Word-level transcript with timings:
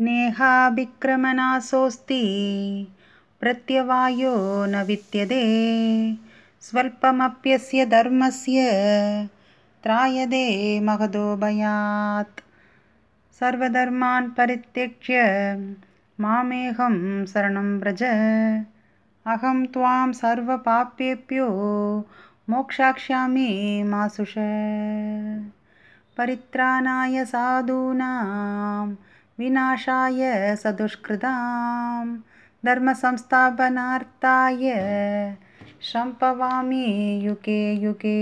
नेहाभिक्रमनासोऽस्ति 0.00 2.26
प्रत्यवायो 3.40 4.66
न 4.66 4.82
विद्यते। 4.82 5.42
स्वल्पमप्यस्य 6.60 7.86
धर्मस्य 7.86 8.72
त्रायदे 9.82 10.80
महदो 10.80 11.36
भयात् 11.36 12.40
सर्वधर्मान् 13.40 14.30
परित्यज्य 14.30 15.22
मामेहं 16.20 17.26
शरणं 17.26 17.78
व्रज। 17.78 18.02
अहं 19.26 19.66
त्वां 19.66 20.12
सर्वपापेभ्यो 20.12 21.48
मोक्षाक्ष्यामि 22.50 23.82
मा 23.86 24.08
सुष 24.08 24.34
परित्राणाय 26.16 27.24
साधूनां 27.24 28.94
विनाशाय 29.38 30.56
सदुष्कृतां 30.56 32.06
धर्मसंस्थापनार्थाय 32.64 34.72
सम्भवामि 35.92 37.20
युगे 37.24 37.72
युगे 37.72 38.16